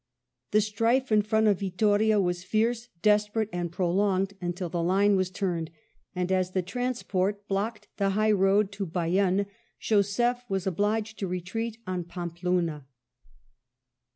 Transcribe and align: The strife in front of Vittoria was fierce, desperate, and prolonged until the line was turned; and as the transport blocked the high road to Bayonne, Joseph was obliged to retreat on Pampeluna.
The 0.49 0.61
strife 0.61 1.11
in 1.11 1.21
front 1.21 1.45
of 1.45 1.59
Vittoria 1.59 2.19
was 2.19 2.43
fierce, 2.43 2.89
desperate, 3.03 3.49
and 3.53 3.71
prolonged 3.71 4.33
until 4.41 4.67
the 4.67 4.81
line 4.81 5.15
was 5.15 5.29
turned; 5.29 5.69
and 6.15 6.31
as 6.31 6.53
the 6.53 6.63
transport 6.63 7.47
blocked 7.47 7.87
the 7.97 8.09
high 8.17 8.31
road 8.31 8.71
to 8.71 8.87
Bayonne, 8.87 9.45
Joseph 9.79 10.43
was 10.49 10.65
obliged 10.65 11.19
to 11.19 11.27
retreat 11.27 11.77
on 11.85 12.03
Pampeluna. 12.05 12.87